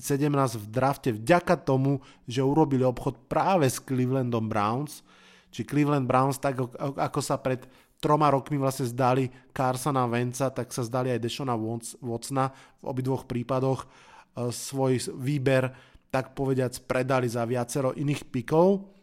[0.59, 1.99] v drafte vďaka tomu,
[2.31, 5.03] že urobili obchod práve s Clevelandom Browns.
[5.51, 7.67] Či Cleveland Browns, tak ako sa pred
[7.99, 11.59] troma rokmi vlastne zdali Carsona Venca, tak sa zdali aj Deshona
[11.99, 13.87] Watsona v obidvoch prípadoch e,
[14.55, 15.75] svoj výber
[16.09, 18.99] tak povediac predali za viacero iných pikov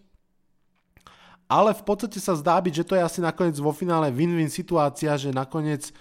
[1.46, 5.14] ale v podstate sa zdá byť, že to je asi nakoniec vo finále win-win situácia,
[5.14, 5.94] že nakoniec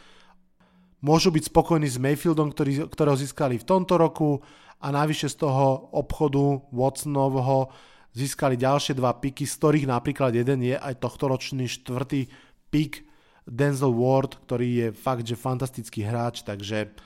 [1.05, 4.40] môžu byť spokojní s Mayfieldom, ktorý, ktorého získali v tomto roku
[4.81, 7.69] a navyše z toho obchodu Watsonovho
[8.17, 12.33] získali ďalšie dva piky, z ktorých napríklad jeden je aj tohtoročný štvrtý
[12.73, 13.05] pik
[13.45, 16.97] Denzel Ward, ktorý je fakt, že fantastický hráč, takže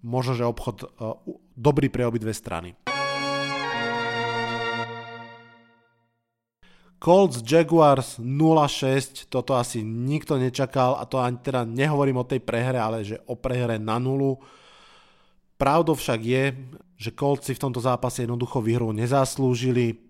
[0.00, 1.20] možno, že obchod uh,
[1.52, 2.72] dobrý pre obidve strany.
[7.04, 12.80] Colts Jaguars 0-6, toto asi nikto nečakal a to ani teda nehovorím o tej prehre,
[12.80, 14.40] ale že o prehre na nulu.
[15.60, 16.56] Pravdou však je,
[16.96, 20.00] že Colts si v tomto zápase jednoducho výhru nezaslúžili,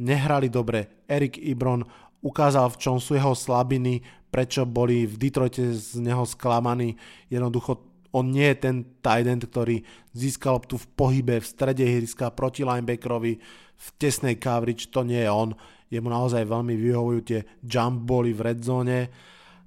[0.00, 1.04] nehrali dobre.
[1.04, 1.84] Erik Ibron
[2.24, 4.00] ukázal, v čom sú jeho slabiny,
[4.32, 6.96] prečo boli v Detroite z neho sklamaní.
[7.28, 9.84] Jednoducho on nie je ten tight ktorý
[10.16, 13.32] získal tu v pohybe v strede ihriska proti linebackerovi
[13.78, 15.52] v tesnej coverage, to nie je on
[15.88, 19.08] jemu naozaj veľmi vyhovujú tie jump boli v red zone.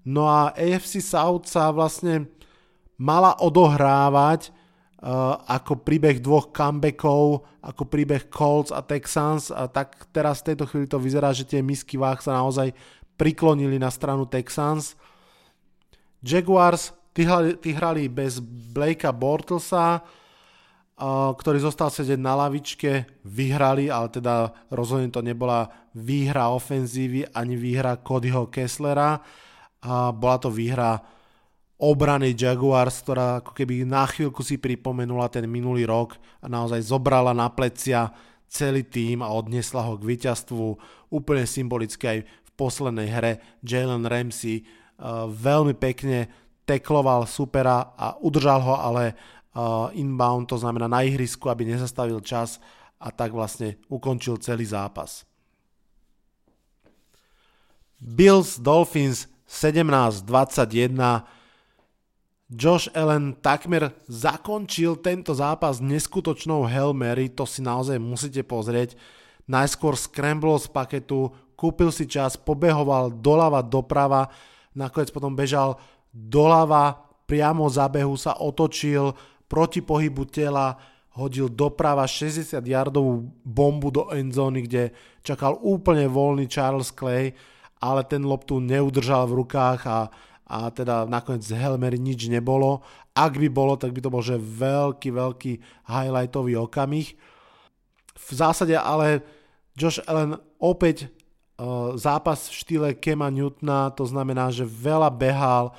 [0.06, 2.30] No a AFC South sa vlastne
[3.02, 4.54] mala odohrávať
[5.02, 10.66] uh, ako príbeh dvoch comebackov, ako príbeh Colts a Texans a tak teraz v tejto
[10.70, 12.74] chvíli to vyzerá, že tie misky váh sa naozaj
[13.18, 14.98] priklonili na stranu Texans.
[16.22, 18.38] Jaguars, tí hrali, tí hrali bez
[18.74, 20.06] Blakea Bortlesa,
[21.02, 25.66] ktorý zostal sedieť na lavičke, vyhrali, ale teda rozhodne to nebola
[25.98, 29.18] výhra ofenzívy ani výhra Codyho Kesslera.
[29.82, 31.02] A bola to výhra
[31.82, 37.34] obrany Jaguars, ktorá ako keby na chvíľku si pripomenula ten minulý rok a naozaj zobrala
[37.34, 38.14] na plecia
[38.46, 40.78] celý tým a odnesla ho k víťazstvu
[41.10, 43.34] úplne symbolicky aj v poslednej hre.
[43.66, 46.30] Jalen Ramsey uh, veľmi pekne
[46.70, 49.18] tekloval supera a udržal ho, ale
[49.96, 52.60] inbound, to znamená na ihrisku, aby nezastavil čas
[53.02, 55.26] a tak vlastne ukončil celý zápas.
[58.02, 60.96] Bills Dolphins 17-21
[62.52, 69.00] Josh Allen takmer zakončil tento zápas neskutočnou Hail Mary, to si naozaj musíte pozrieť.
[69.48, 74.28] Najskôr scramble z paketu, kúpil si čas, pobehoval doľava doprava,
[74.76, 75.80] nakoniec potom bežal
[76.12, 79.16] doľava, priamo za behu sa otočil,
[79.52, 80.80] proti pohybu tela
[81.12, 84.96] hodil doprava 60 yardovú bombu do endzóny, kde
[85.28, 87.36] čakal úplne voľný Charles Clay,
[87.84, 90.08] ale ten loptu neudržal v rukách a,
[90.48, 92.80] a teda nakoniec z Helmery nič nebolo.
[93.12, 95.54] Ak by bolo, tak by to bol že veľký, veľký
[95.92, 97.12] highlightový okamih.
[98.16, 99.20] V zásade ale
[99.76, 101.12] Josh Allen opäť
[101.60, 105.76] uh, zápas v štýle Kema Newtona, to znamená, že veľa behal,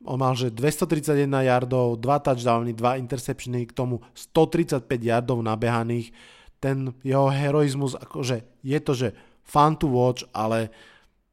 [0.00, 6.12] on mal že 231 yardov, 2 touchdowny, 2 interceptiony, k tomu 135 yardov nabehaných.
[6.60, 9.08] Ten jeho heroizmus, akože je to, že
[9.44, 10.72] fun to watch, ale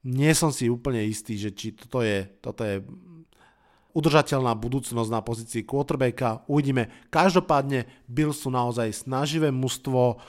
[0.07, 2.83] nie som si úplne istý, že či toto je, toto je
[3.97, 6.45] udržateľná budúcnosť na pozícii quarterbacka.
[6.45, 7.09] Uvidíme.
[7.09, 10.21] Každopádne Bills sú naozaj snaživé mužstvo,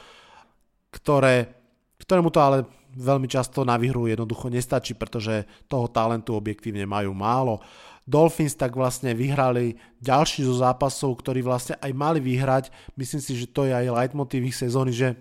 [0.88, 1.52] ktoré,
[2.00, 2.58] ktorému to ale
[2.96, 7.60] veľmi často na výhru jednoducho nestačí, pretože toho talentu objektívne majú málo.
[8.08, 12.72] Dolphins tak vlastne vyhrali ďalší zo zápasov, ktorí vlastne aj mali vyhrať.
[12.96, 15.12] Myslím si, že to je aj leitmotiv ich sezóny, že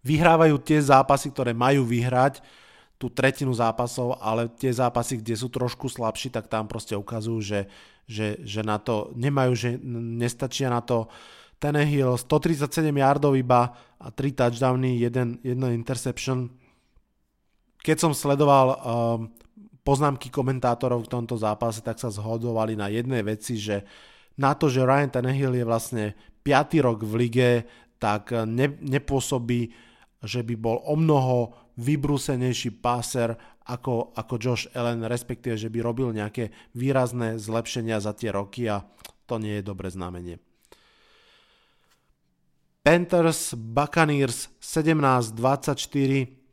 [0.00, 2.40] vyhrávajú tie zápasy, ktoré majú vyhrať,
[2.96, 7.60] tú tretinu zápasov, ale tie zápasy, kde sú trošku slabší, tak tam proste ukazujú, že,
[8.08, 11.04] že, že na to nemajú, že nestačia na to.
[11.60, 16.48] Tenehill 137 yardov iba a 3 touchdowny, 1, 1 interception.
[17.84, 18.76] Keď som sledoval um,
[19.86, 23.86] poznámky komentátorov v tomto zápase, tak sa zhodovali na jednej veci, že
[24.34, 26.04] na to, že Ryan Tannehill je vlastne
[26.42, 26.82] 5.
[26.82, 27.50] rok v lige,
[28.02, 29.70] tak ne, nepôsobí,
[30.26, 36.10] že by bol o mnoho vybrúsenejší páser ako, ako Josh Allen, respektíve, že by robil
[36.10, 38.82] nejaké výrazné zlepšenia za tie roky a
[39.26, 40.38] to nie je dobré znamenie.
[42.86, 46.45] Panthers Buccaneers 17-24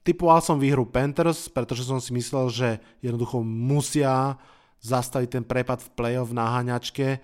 [0.00, 2.68] Typoval som výhru Panthers, pretože som si myslel, že
[3.04, 4.40] jednoducho musia
[4.80, 7.20] zastaviť ten prepad v play-off na haňačke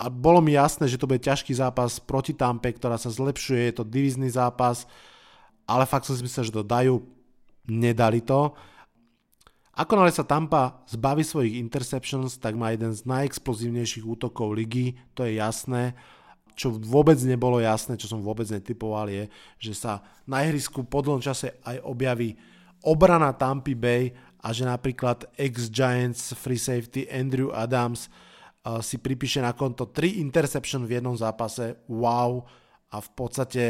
[0.00, 3.74] a bolo mi jasné, že to bude ťažký zápas proti Tampe, ktorá sa zlepšuje, je
[3.76, 4.88] to divizný zápas,
[5.68, 7.04] ale fakt som si myslel, že to dajú,
[7.68, 8.56] nedali to.
[9.76, 15.28] Ako nále sa Tampa zbaví svojich interceptions, tak má jeden z najexplozívnejších útokov ligy, to
[15.28, 15.92] je jasné.
[16.60, 19.24] Čo vôbec nebolo jasné, čo som vôbec netypoval je,
[19.56, 22.36] že sa na ihrisku po dlhom čase aj objaví
[22.84, 24.12] obrana Tampa Bay
[24.44, 30.84] a že napríklad ex-Giants free safety Andrew Adams uh, si pripíše na konto 3 interception
[30.84, 32.44] v jednom zápase, wow,
[32.92, 33.64] a v podstate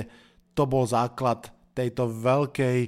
[0.54, 2.78] to bol základ tejto veľkej,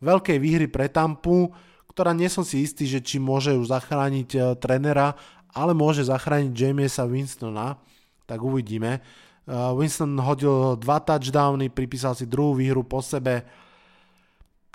[0.00, 1.52] veľkej výhry pre Tampu,
[1.92, 5.16] ktorá nie som si istý, že či môže už zachrániť uh, trenera,
[5.50, 7.76] ale môže zachrániť Jamesa Winstona,
[8.24, 9.02] tak uvidíme.
[9.48, 13.44] Uh, Winston hodil dva touchdowny, pripísal si druhú výhru po sebe.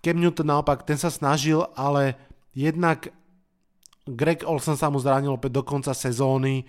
[0.01, 2.17] Cam Newton naopak, ten sa snažil, ale
[2.53, 3.09] jednak
[4.05, 6.65] Greg Olsen sa mu zranil opäť do konca sezóny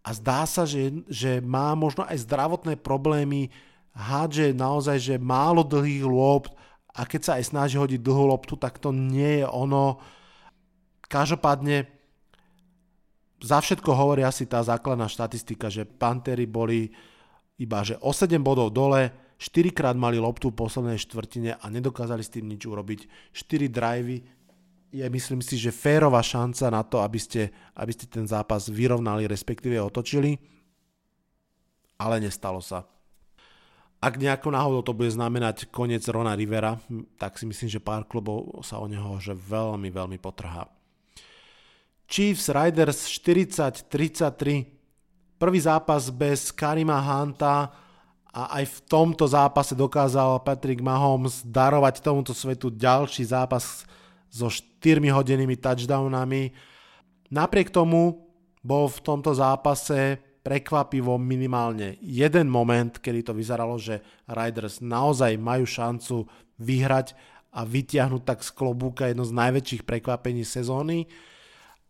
[0.00, 3.52] a zdá sa, že, že má možno aj zdravotné problémy,
[3.92, 6.56] hádže naozaj, že málo dlhých lopt
[6.96, 10.00] a keď sa aj snaží hodiť dlhú loptu, tak to nie je ono.
[11.12, 11.84] Každopádne
[13.42, 16.88] za všetko hovorí asi tá základná štatistika, že Pantery boli
[17.62, 22.22] iba že o 7 bodov dole, 4 krát mali loptu v poslednej štvrtine a nedokázali
[22.22, 23.30] s tým nič urobiť.
[23.34, 24.22] 4 drivey
[24.92, 29.24] je myslím si, že férová šanca na to, aby ste, aby ste ten zápas vyrovnali,
[29.24, 30.36] respektíve otočili,
[31.96, 32.84] ale nestalo sa.
[34.02, 36.74] Ak nejako náhodou to bude znamenať koniec Rona Rivera,
[37.16, 40.66] tak si myslím, že pár klubov sa o neho že veľmi, veľmi potrhá.
[42.10, 44.81] Chiefs Riders 40-33.
[45.42, 47.66] Prvý zápas bez Karima Hanta
[48.30, 53.82] a aj v tomto zápase dokázal Patrick Mahomes darovať tomuto svetu ďalší zápas
[54.30, 56.54] so 4 hodinými touchdownami.
[57.34, 58.22] Napriek tomu
[58.62, 63.98] bol v tomto zápase prekvapivo minimálne jeden moment, kedy to vyzeralo, že
[64.30, 66.30] Riders naozaj majú šancu
[66.62, 67.18] vyhrať
[67.50, 71.10] a vytiahnuť tak z klobúka jedno z najväčších prekvapení sezóny.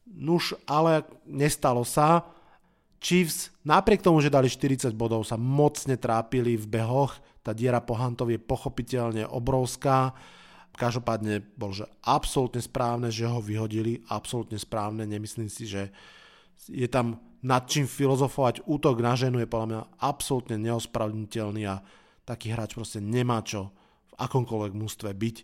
[0.09, 2.41] Nuž, ale nestalo sa.
[3.03, 7.19] Chiefs napriek tomu, že dali 40 bodov, sa mocne trápili v behoch.
[7.43, 10.15] Tá diera po Huntovi je pochopiteľne obrovská.
[10.79, 15.03] Každopádne bol, že absolútne správne, že ho vyhodili, absolútne správne.
[15.03, 15.91] Nemyslím si, že
[16.71, 18.62] je tam nad čím filozofovať.
[18.71, 21.83] Útok na ženu je podľa mňa absolútne neospravedlniteľný a
[22.23, 23.75] taký hráč proste nemá čo
[24.15, 25.37] v akomkoľvek mústve byť.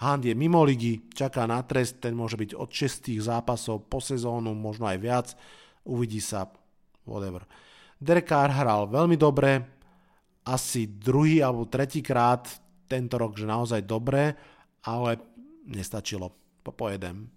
[0.00, 4.56] Hand je mimo ligy, čaká na trest, ten môže byť od 6 zápasov po sezónu,
[4.56, 5.28] možno aj viac.
[5.84, 6.48] Uvidí sa,
[7.10, 7.42] whatever.
[7.98, 9.60] Derek Carr hral veľmi dobre,
[10.46, 12.48] asi druhý alebo tretí krát
[12.88, 14.38] tento rok, že naozaj dobre,
[14.86, 15.20] ale
[15.68, 16.32] nestačilo.
[16.64, 17.28] Popojedem.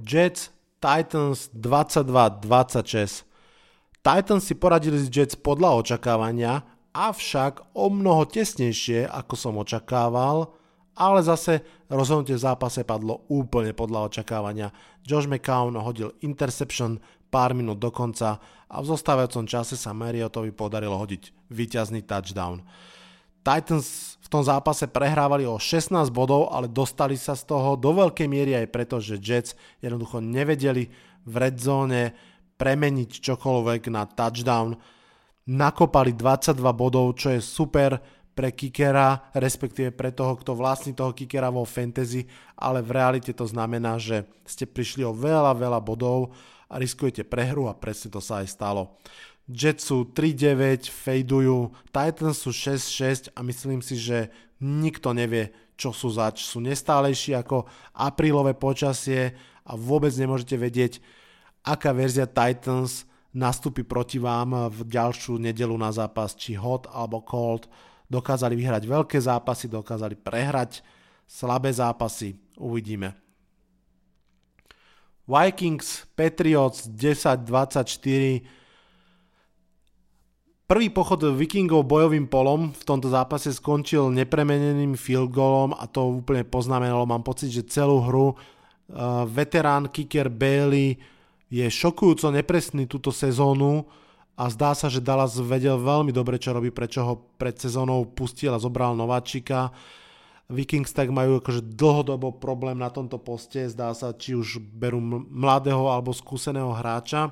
[0.00, 0.50] Jets
[0.80, 3.28] Titans 22-26.
[4.00, 6.64] Titans si poradili s Jets podľa očakávania,
[6.96, 10.56] avšak o mnoho tesnejšie, ako som očakával,
[11.00, 14.68] ale zase rozhodnutie v zápase padlo úplne podľa očakávania.
[15.00, 17.00] Josh McCown hodil interception
[17.32, 18.36] pár minút do konca
[18.68, 22.60] a v zostávajúcom čase sa Mariotovi podarilo hodiť víťazný touchdown.
[23.40, 28.28] Titans v tom zápase prehrávali o 16 bodov, ale dostali sa z toho do veľkej
[28.28, 30.92] miery aj preto, že Jets jednoducho nevedeli
[31.24, 32.12] v red zone
[32.60, 34.76] premeniť čokoľvek na touchdown.
[35.48, 41.50] Nakopali 22 bodov, čo je super pre kickera, respektíve pre toho, kto vlastní toho kickera
[41.52, 42.24] vo fantasy,
[42.56, 46.32] ale v realite to znamená, že ste prišli o veľa, veľa bodov
[46.70, 48.96] a riskujete prehru a presne to sa aj stalo.
[49.50, 54.30] Jets sú 3-9, fejdujú, Titans sú 6-6 a myslím si, že
[54.62, 56.46] nikto nevie, čo sú zač.
[56.46, 59.34] Sú nestálejší ako aprílové počasie
[59.66, 60.92] a vôbec nemôžete vedieť,
[61.66, 67.66] aká verzia Titans nastúpi proti vám v ďalšiu nedelu na zápas, či hot alebo cold.
[68.10, 70.82] Dokázali vyhrať veľké zápasy, dokázali prehrať
[71.30, 73.14] slabé zápasy, uvidíme.
[75.30, 78.58] Vikings, Patriots 10-24,
[80.70, 86.46] Prvý pochod Vikingov bojovým polom v tomto zápase skončil nepremeneným field goalom a to úplne
[86.46, 90.94] poznamenalo, mám pocit, že celú hru uh, veterán kicker Bailey
[91.50, 93.82] je šokujúco nepresný túto sezónu
[94.36, 98.50] a zdá sa, že Dallas vedel veľmi dobre, čo robí, prečo ho pred sezónou pustil
[98.54, 99.74] a zobral nováčika.
[100.50, 104.98] Vikings tak majú akože dlhodobo problém na tomto poste, zdá sa, či už berú
[105.30, 107.30] mladého alebo skúseného hráča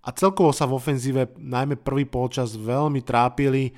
[0.00, 3.76] a celkovo sa v ofenzíve najmä prvý polčas veľmi trápili.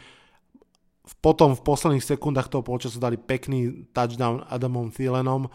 [1.19, 5.51] Potom v posledných sekundách toho polčasu dali pekný touchdown Adamom Thielenom,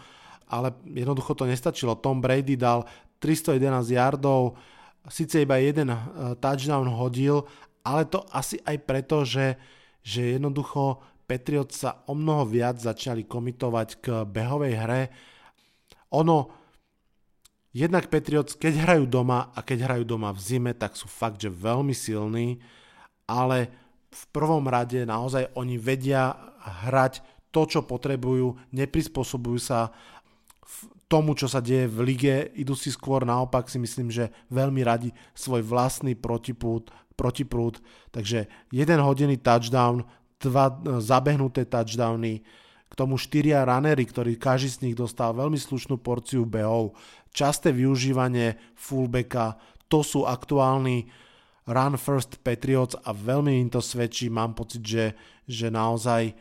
[0.51, 1.95] ale jednoducho to nestačilo.
[1.95, 2.83] Tom Brady dal
[3.23, 4.59] 311 yardov,
[5.07, 5.99] síce iba jeden eh,
[6.39, 7.47] touchdown hodil,
[7.83, 9.55] ale to asi aj preto, že,
[10.03, 15.01] že jednoducho Patriots sa o mnoho viac začali komitovať k behovej hre.
[16.15, 16.67] Ono,
[17.77, 21.53] Jednak Patriots, keď hrajú doma a keď hrajú doma v zime, tak sú fakt, že
[21.53, 22.57] veľmi silní,
[23.29, 23.69] ale
[24.09, 26.33] v prvom rade naozaj oni vedia
[26.89, 27.21] hrať
[27.53, 29.93] to, čo potrebujú, neprispôsobujú sa
[31.07, 35.09] tomu, čo sa deje v lige, idú si skôr naopak si myslím, že veľmi radi
[35.31, 37.79] svoj vlastný protiprúd, protiprúd.
[38.11, 40.03] takže jeden hodený touchdown,
[40.37, 42.43] dva e, zabehnuté touchdowny,
[42.87, 46.95] k tomu štyria runnery, ktorí každý z nich dostal veľmi slušnú porciu behov,
[47.35, 49.59] časté využívanie fullbacka,
[49.91, 51.07] to sú aktuálni
[51.67, 55.05] run first Patriots a veľmi im to svedčí, mám pocit, že,
[55.43, 56.31] že naozaj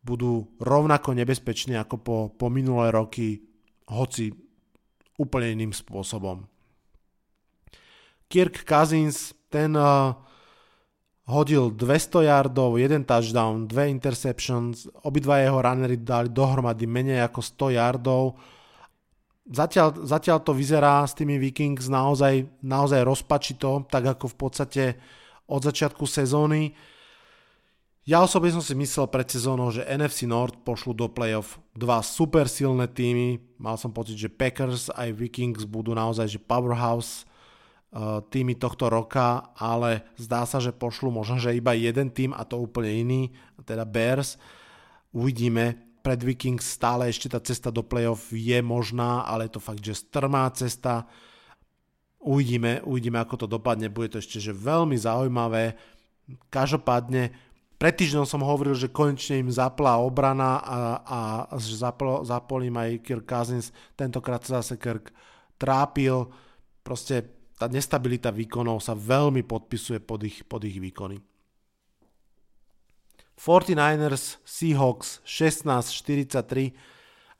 [0.00, 3.49] budú rovnako nebezpeční ako po, po minulé roky,
[3.90, 4.30] hoci
[5.20, 6.46] úplne iným spôsobom.
[8.30, 10.14] Kirk Cousins, ten uh,
[11.26, 17.78] hodil 200 yardov, jeden touchdown, dve interceptions, obidva jeho runnery dali dohromady menej ako 100
[17.78, 18.38] yardov.
[19.50, 24.84] Zatiaľ, zatiaľ to vyzerá s tými Vikings naozaj, naozaj rozpačito, tak ako v podstate
[25.50, 26.70] od začiatku sezóny.
[28.08, 32.48] Ja osobne som si myslel pred sezónou, že NFC North pošlu do playoff dva super
[32.48, 33.38] silné týmy.
[33.60, 37.28] Mal som pocit, že Packers aj Vikings budú naozaj že powerhouse
[37.90, 42.46] Eh, týmy tohto roka, ale zdá sa, že pošlu možno, že iba jeden tým a
[42.46, 43.22] to úplne iný,
[43.66, 44.38] teda Bears.
[45.10, 49.82] Uvidíme, pred Vikings stále ešte tá cesta do playoff je možná, ale je to fakt,
[49.82, 51.10] že strmá cesta.
[52.22, 55.74] Uvidíme, uvidíme, ako to dopadne, bude to ešte že veľmi zaujímavé.
[56.46, 57.34] Každopádne,
[57.80, 61.18] pred týždňom som hovoril, že konečne im zapla obrana a, a
[61.56, 65.08] že zapol, aj Kirk Cousins, tentokrát sa zase Kirk
[65.56, 66.28] trápil,
[66.84, 67.24] proste
[67.56, 71.24] tá nestabilita výkonov sa veľmi podpisuje pod ich, pod ich výkony.
[73.40, 76.76] 49ers Seahawks 16-43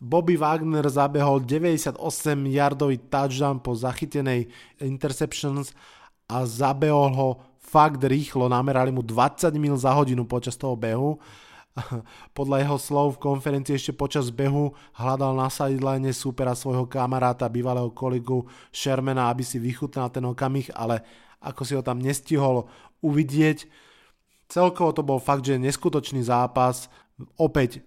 [0.01, 2.01] Bobby Wagner zabehol 98
[2.49, 4.49] yardový touchdown po zachytenej
[4.81, 5.77] interceptions
[6.25, 7.31] a zabehol ho
[7.71, 11.23] fakt rýchlo, namerali mu 20 mil za hodinu počas toho behu
[12.39, 17.91] podľa jeho slov v konferencii ešte počas behu hľadal na sideline supera svojho kamaráta, bývalého
[17.95, 21.03] kolegu Shermana, aby si vychutnal ten okamih, ale
[21.41, 22.69] ako si ho tam nestihol
[23.01, 23.65] uvidieť.
[24.51, 26.91] Celkovo to bol fakt, že neskutočný zápas.
[27.39, 27.87] Opäť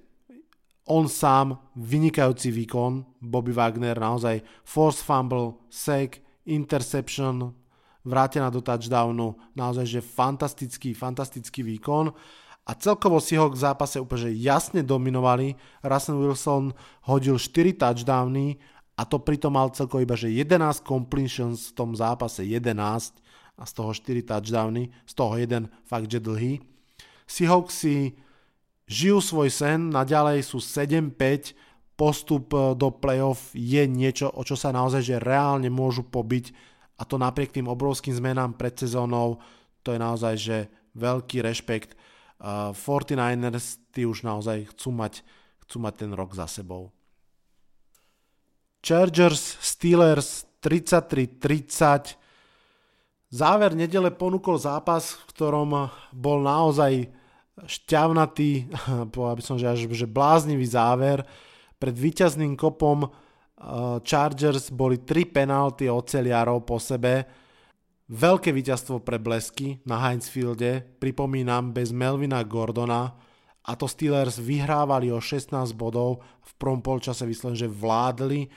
[0.87, 7.55] on sám, vynikajúci výkon, Bobby Wagner, naozaj force fumble, sack, interception,
[8.03, 12.11] vrátená do touchdownu, naozaj, že fantastický, fantastický výkon.
[12.63, 15.59] A celkovo si ho k zápase úplne jasne dominovali.
[15.83, 16.71] Russell Wilson
[17.07, 18.55] hodil 4 touchdowny
[18.95, 23.19] a to pritom mal celkovo iba že 11 completions v tom zápase, 11
[23.59, 26.63] a z toho 4 touchdowny, z toho jeden fakt, že dlhý.
[27.27, 28.15] Seahawks si
[28.87, 31.55] žijú svoj sen, naďalej sú 7-5,
[31.93, 37.03] postup e, do playoff je niečo, o čo sa naozaj že reálne môžu pobiť a
[37.05, 39.41] to napriek tým obrovským zmenám pred sezónou,
[39.81, 40.57] to je naozaj že
[40.93, 41.97] veľký rešpekt.
[42.43, 45.23] Uh, 49ers tí už naozaj chcú mať,
[45.65, 46.91] chcú mať ten rok za sebou.
[48.83, 52.19] Chargers, Steelers 33-30.
[53.33, 55.69] Záver nedele ponúkol zápas, v ktorom
[56.11, 57.07] bol naozaj
[57.63, 58.69] šťavnatý,
[59.13, 61.23] povedal by som, že až že bláznivý záver.
[61.79, 63.11] Pred víťazným kopom
[64.03, 67.23] Chargers boli tri penalty od celiarov po sebe.
[68.11, 73.15] Veľké víťazstvo pre Blesky na Heinzfielde, pripomínam, bez Melvina Gordona
[73.63, 78.51] a to Steelers vyhrávali o 16 bodov, v prvom polčase vyslovene, že vládli.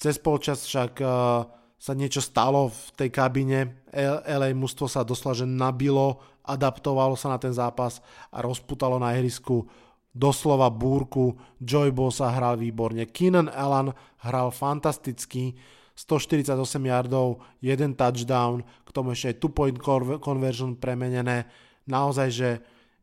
[0.00, 1.44] Cez polčas však uh,
[1.76, 3.84] sa niečo stalo v tej kabine,
[4.24, 8.00] LA mužstvo sa doslova, že nabilo, adaptovalo sa na ten zápas
[8.32, 9.68] a rozputalo na ihrisku
[10.10, 11.38] doslova búrku.
[11.62, 13.06] Joy sa hral výborne.
[13.06, 13.94] Keenan Allen
[14.26, 15.54] hral fantasticky.
[16.00, 19.76] 148 yardov, jeden touchdown, k tomu ešte aj two-point
[20.16, 21.44] conversion premenené.
[21.84, 22.50] Naozaj, že,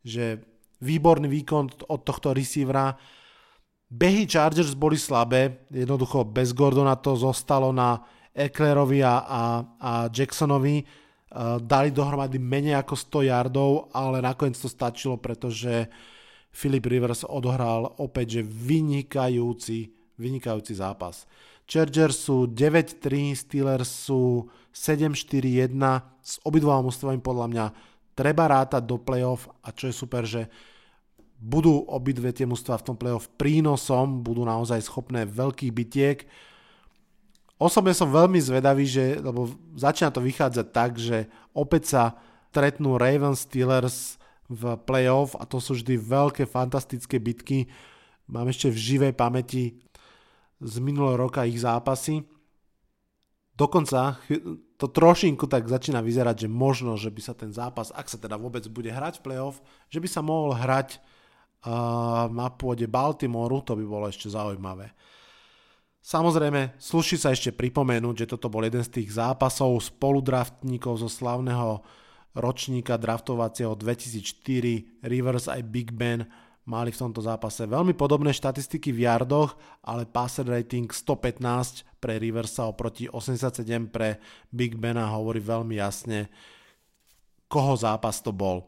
[0.01, 0.41] že
[0.81, 2.97] výborný výkon od tohto receivera.
[3.85, 8.01] Behy Chargers boli slabé, jednoducho bez Gordona to zostalo na
[8.33, 9.41] Ecklerovi a, a,
[9.77, 11.05] a Jacksonovi.
[11.27, 15.85] Uh, dali dohromady menej ako 100 yardov, ale nakoniec to stačilo, pretože
[16.57, 21.29] Philip Rivers odohral opäť že vynikajúci, vynikajúci zápas.
[21.69, 25.77] Chargers sú 9-3, Steelers sú 7-4-1,
[26.17, 27.65] s obidvoma mústvami podľa mňa
[28.17, 30.49] treba rátať do playoff a čo je super, že
[31.37, 36.25] budú obidve tie mústva v tom playoff prínosom, budú naozaj schopné veľkých bitiek.
[37.61, 42.03] Osobne som veľmi zvedavý, že, lebo začína to vychádzať tak, že opäť sa
[42.49, 44.16] stretnú Ravens Steelers
[44.47, 47.67] v playoff a to sú vždy veľké fantastické bitky.
[48.31, 49.79] Mám ešte v živej pamäti
[50.63, 52.23] z minulého roka ich zápasy.
[53.57, 54.21] Dokonca
[54.77, 58.37] to trošinku tak začína vyzerať, že možno, že by sa ten zápas, ak sa teda
[58.37, 59.57] vôbec bude hrať v playoff,
[59.89, 61.01] že by sa mohol hrať
[61.65, 64.93] uh, na pôde Baltimoru, to by bolo ešte zaujímavé.
[65.97, 71.83] Samozrejme, sluší sa ešte pripomenúť, že toto bol jeden z tých zápasov spoludraftníkov zo slavného
[72.37, 76.23] ročníka draftovacieho 2004 Rivers aj Big Ben
[76.67, 79.55] mali v tomto zápase veľmi podobné štatistiky v yardoch,
[79.87, 84.19] ale passer rating 115 pre Riversa oproti 87 pre
[84.51, 86.27] Big Bena hovorí veľmi jasne,
[87.47, 88.67] koho zápas to bol.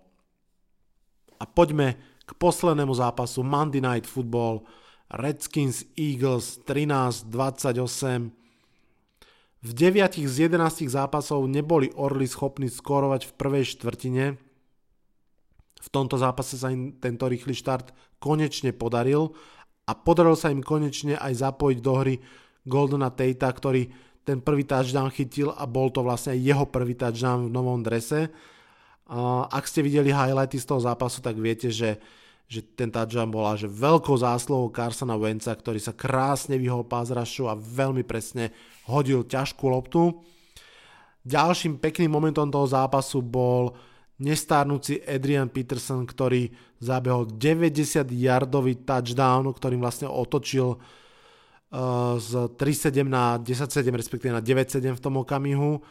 [1.39, 4.63] A poďme k poslednému zápasu Monday Night Football
[5.11, 8.38] Redskins Eagles 13-28
[9.59, 14.25] v 9 z 11 zápasov neboli Orly schopní skorovať v prvej štvrtine.
[15.79, 19.35] V tomto zápase sa im tento rýchly štart konečne podaril
[19.87, 22.15] a podarilo sa im konečne aj zapojiť do hry
[22.67, 23.87] Goldena Tate, ktorý
[24.27, 28.29] ten prvý touchdown chytil a bol to vlastne jeho prvý touchdown v novom drese.
[29.49, 31.97] Ak ste videli highlighty z toho zápasu, tak viete, že
[32.49, 37.53] že ten touchdown bola že veľkou zásluhou Carsona Wentza, ktorý sa krásne vyhol pázrašu a
[37.53, 38.49] veľmi presne
[38.89, 40.17] hodil ťažkú loptu.
[41.21, 43.77] Ďalším pekným momentom toho zápasu bol
[44.17, 46.49] nestárnúci Adrian Peterson, ktorý
[46.81, 55.03] zabehol 90-yardový touchdown, ktorým vlastne otočil uh, z 3-7 na 10-7, respektíve na 9-7 v
[55.05, 55.85] tom okamihu.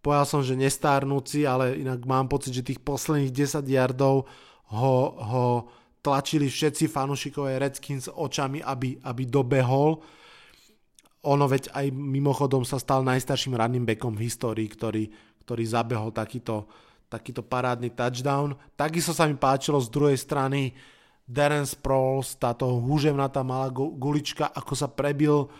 [0.00, 4.24] Povedal som, že nestárnúci, ale inak mám pocit, že tých posledných 10 yardov
[4.72, 5.46] ho, ho
[6.08, 10.00] tlačili všetci fanúšikové Redskins očami, aby, aby dobehol.
[11.28, 15.12] Ono veď aj mimochodom sa stal najstarším running backom v histórii, ktorý,
[15.44, 16.64] ktorý zabehol takýto,
[17.12, 18.56] takýto parádny touchdown.
[18.72, 20.72] Takisto sa mi páčilo z druhej strany
[21.28, 25.52] Darren Sproles, táto húževnatá malá gulička, ako sa prebil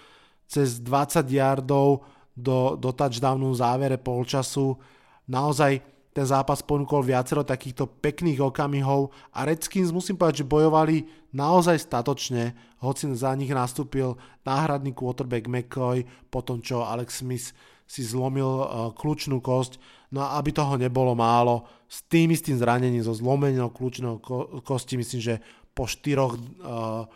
[0.49, 4.81] cez 20 yardov do, do touchdownu v závere polčasu.
[5.29, 11.79] Naozaj ten zápas ponúkol viacero takýchto pekných okamihov a Redskins musím povedať, že bojovali naozaj
[11.79, 17.55] statočne, hoci za nich nastúpil náhradný quarterback McCoy, potom čo Alex Smith
[17.87, 19.79] si zlomil uh, kľúčnú kosť.
[20.11, 24.99] No a aby toho nebolo málo, s tým istým zranením, zo zlomenou kľúčnou ko- kosti,
[24.99, 25.35] myslím, že
[25.71, 27.07] po štyroch uh, uh,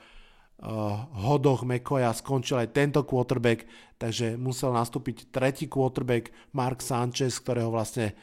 [1.26, 3.66] hodoch McCoya skončil aj tento quarterback,
[3.98, 8.14] takže musel nastúpiť tretí quarterback Mark Sanchez, ktorého vlastne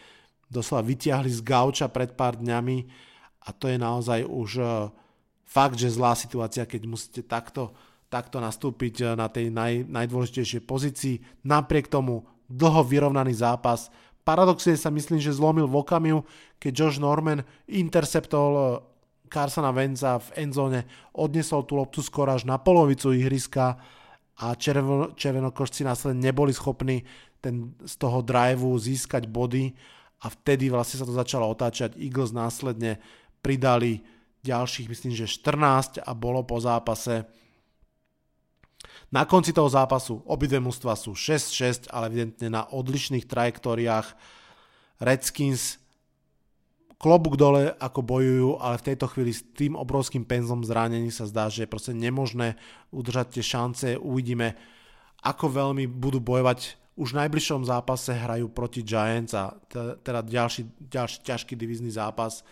[0.50, 2.78] doslova vyťahli z gauča pred pár dňami
[3.46, 4.66] a to je naozaj už e,
[5.46, 7.72] fakt, že zlá situácia, keď musíte takto,
[8.10, 11.16] takto nastúpiť e, na tej naj, najdôležitejšej pozícii.
[11.46, 13.94] Napriek tomu dlho vyrovnaný zápas.
[14.26, 16.18] Paradoxne sa myslím, že zlomil v okamiu,
[16.58, 18.64] keď Josh Norman interceptol e,
[19.30, 23.78] Carsona Venza v endzone, odnesol tú loptu skoro až na polovicu ihriska
[24.42, 27.06] a červeno, červenokošci následne neboli schopní
[27.40, 29.72] ten, z toho driveu získať body
[30.20, 31.96] a vtedy vlastne sa to začalo otáčať.
[31.96, 33.00] Eagles následne
[33.40, 34.04] pridali
[34.44, 37.24] ďalších, myslím, že 14 a bolo po zápase.
[39.10, 44.08] Na konci toho zápasu obidve mužstva sú 6-6, ale evidentne na odlišných trajektóriách.
[45.02, 45.80] Redskins
[47.00, 51.48] klobúk dole, ako bojujú, ale v tejto chvíli s tým obrovským penzom zranení sa zdá,
[51.48, 52.60] že je proste nemožné
[52.92, 53.88] udržať tie šance.
[53.98, 54.60] Uvidíme,
[55.24, 59.56] ako veľmi budú bojovať už v najbližšom zápase hrajú proti Giants a
[60.04, 62.44] teda ďalší, ďalší ťažký divizný zápas.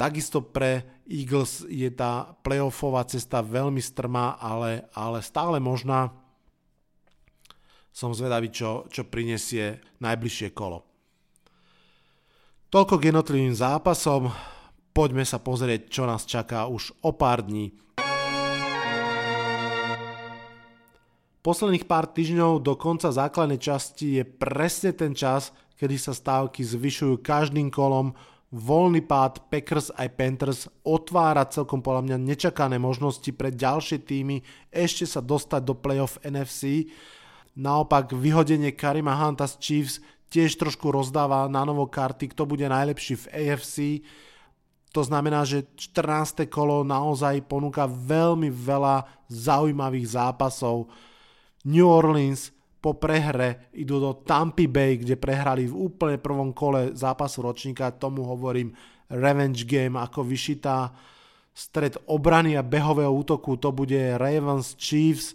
[0.00, 6.16] Takisto pre Eagles je tá playoffová cesta veľmi strmá, ale, ale stále možná.
[7.92, 10.86] Som zvedavý, čo, čo prinesie najbližšie kolo.
[12.72, 14.32] Toľko k jednotlivým zápasom.
[14.96, 17.87] Poďme sa pozrieť, čo nás čaká už o pár dní
[21.38, 27.22] Posledných pár týždňov do konca základnej časti je presne ten čas, kedy sa stávky zvyšujú
[27.22, 28.10] každým kolom,
[28.50, 34.42] voľný pád Packers aj Panthers otvára celkom podľa mňa nečakané možnosti pre ďalšie týmy
[34.74, 36.90] ešte sa dostať do playoff NFC.
[37.54, 39.94] Naopak vyhodenie Karima Hunta z Chiefs
[40.34, 43.76] tiež trošku rozdáva na novo karty, kto bude najlepší v AFC.
[44.90, 46.48] To znamená, že 14.
[46.50, 50.88] kolo naozaj ponúka veľmi veľa zaujímavých zápasov
[51.68, 52.48] New Orleans
[52.80, 58.24] po prehre idú do Tampa Bay, kde prehrali v úplne prvom kole zápasu ročníka, tomu
[58.24, 58.72] hovorím
[59.12, 60.94] revenge game, ako vyšitá
[61.52, 65.34] stred obrany a behového útoku, to bude Ravens Chiefs.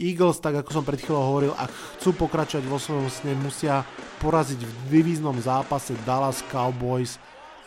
[0.00, 3.84] Eagles, tak ako som pred chvíľou hovoril, ak chcú pokračovať vo svojom sne, musia
[4.20, 7.20] poraziť v divíznom zápase Dallas Cowboys.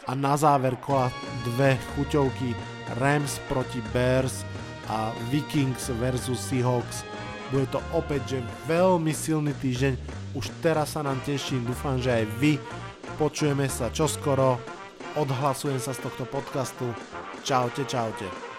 [0.09, 1.13] A na záver kola
[1.47, 2.51] dve chuťovky.
[2.99, 4.43] Rams proti Bears
[4.91, 7.07] a Vikings versus Seahawks
[7.53, 9.93] bude to opäť, že veľmi silný týždeň.
[10.33, 12.57] Už teraz sa nám teším, dúfam, že aj vy.
[13.21, 14.57] Počujeme sa čoskoro.
[15.13, 16.89] Odhlasujem sa z tohto podcastu.
[17.45, 18.52] Čaute, čaute.